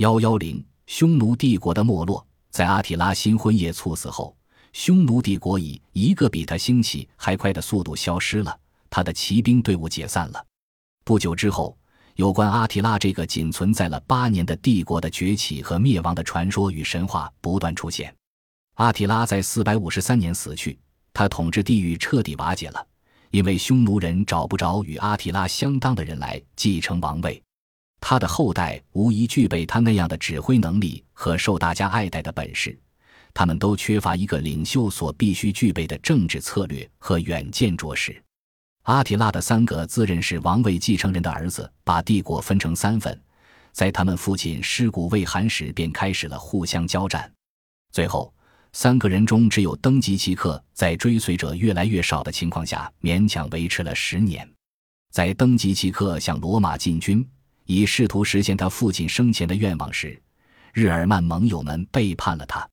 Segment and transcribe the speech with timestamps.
[0.00, 2.26] 幺幺零，匈奴帝国的没落。
[2.48, 4.34] 在阿提拉新婚夜猝死后，
[4.72, 8.58] 匈奴帝国以一个比他兴起还快的速度消失了，
[8.88, 10.42] 他的骑兵队伍解散了。
[11.04, 11.76] 不久之后，
[12.14, 18.10] 有关阿提拉这个仅存在了八年的帝国的崛起和灭亡的传说与神话不断出现。
[18.76, 20.78] 阿提拉在四百五十三年死去，
[21.12, 22.82] 他统治地域彻底瓦解了，
[23.32, 27.42] 因为匈奴人找不着与阿提拉相当的人来继承王位。
[28.00, 32.76] 他的后代无疑具备他那样的指挥能力和受大家爱戴的本事，
[33.34, 38.20] 他们都缺乏一个领袖所必须具备的政治策略和远见卓识。
[38.84, 43.20] 阿提拉的三个自认是王位继承人的儿子，把帝国分成三份，
[43.70, 47.30] 在他们父亲尸骨未寒时便开始了互相交战。
[47.92, 48.32] 最后，
[48.72, 54.50] 三个人中只有登基奇克在追随者越来越少的情况下勉强维持了十年。
[55.12, 57.24] 在登基奇克向罗马进军。
[57.70, 60.20] 以试图实现他父亲生前的愿望时，
[60.72, 62.68] 日耳曼盟友们背叛了他。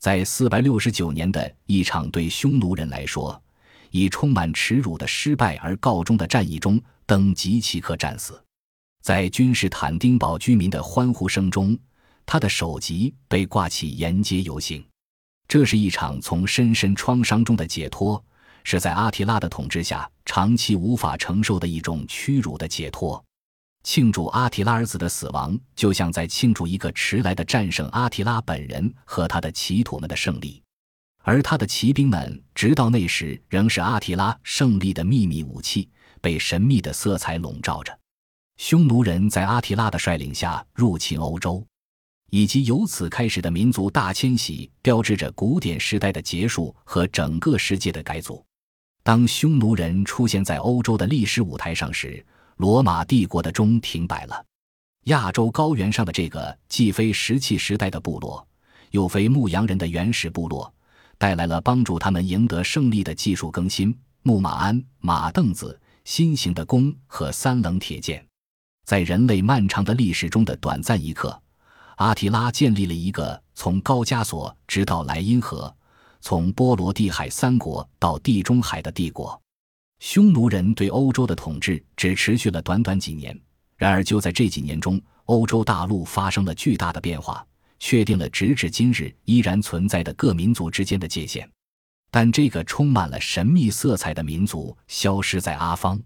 [0.00, 3.40] 在四百六十九年的一场对匈奴人来说
[3.92, 8.42] 以充满耻辱的失败而告终的战役中，登吉奇克战死。
[9.00, 11.78] 在君士坦丁堡居民的欢呼声中，
[12.26, 14.84] 他的首级被挂起沿街游行。
[15.46, 18.20] 这是一场从深深创伤中的解脱，
[18.64, 23.24] 是在阿提拉的统治下长期无法承受的一种屈辱的解脱。
[23.82, 30.62] 庆祝阿提拉儿子的死亡，就像在庆祝一个迟来的战胜阿提拉本人和他的骑徒们的胜利，
[31.22, 35.88] 而他的骑兵们直到那时仍是阿提拉胜利的秘密武器，
[36.20, 37.98] 被神秘的色彩笼罩着。
[38.58, 41.66] 匈奴人在阿提拉的率领下入侵欧洲，
[42.30, 48.44] 以及由此开始的民族大迁徙，标志着古典时代的结束和整个世界的改组。
[49.02, 52.24] 当匈奴人出现在欧洲的历史舞台上时，
[52.56, 54.44] 罗马帝国的钟停摆了。
[55.04, 58.46] 亚洲高原上的这个既非石器时代的部落，
[58.90, 60.72] 又非牧羊人的原始部落，
[61.18, 68.24] 带来了帮助他们赢得胜利的技术更新：木马鞍、马凳子、新型的弓和三棱铁剑。
[68.84, 71.40] 在人类漫长的历史中的短暂一刻，
[71.96, 75.74] 阿提拉建立了一个从高加索直到莱茵河，
[76.20, 79.40] 从波罗的海三国到地中海的帝国。
[80.02, 83.40] 匈奴人对欧洲的统治只持续了短短几年，
[83.76, 87.46] 然而就在这几年中，欧洲大陆发生了巨大的变化，
[87.78, 91.48] 确定了直至今日依然存在的各民族之间的界限。
[92.10, 96.02] 但这个充满了神秘色彩的民族消失在阿方，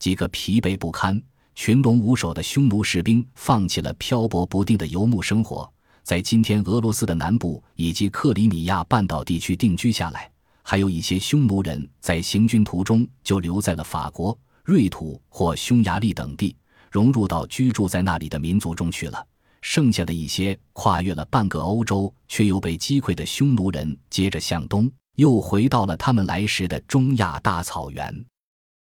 [0.00, 1.22] 几个疲惫不堪、
[1.54, 5.72] 群龙无首的匈奴士兵放弃了漂泊不定的游牧生活，
[6.02, 10.28] 在今天俄罗斯的南部以及克里米亚半岛地区定居下来。
[10.70, 16.54] 还有一些匈奴人在行军途中就留在了法国、瑞土或匈牙利等地，
[16.90, 19.26] 融入到居住在那里的民族中去了。
[19.62, 28.26] 剩下的一些跨越了半个欧洲却又被击溃的匈奴人，接着向东，又回到了他们来时的中亚大草原。